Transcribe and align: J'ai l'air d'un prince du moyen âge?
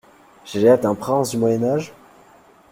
J'ai 0.45 0.61
l'air 0.61 0.79
d'un 0.79 0.95
prince 0.95 1.29
du 1.29 1.37
moyen 1.37 1.61
âge? 1.61 1.93